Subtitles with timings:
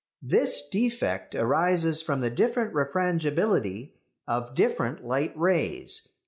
[0.23, 3.93] This defect arises from the different refrangibility
[4.27, 6.07] of different light rays.